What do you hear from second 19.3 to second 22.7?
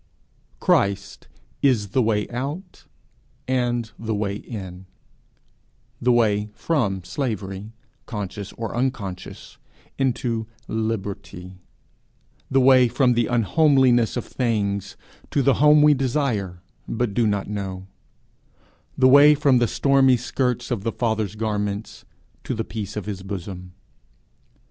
from the stormy skirts of the Father's garments to the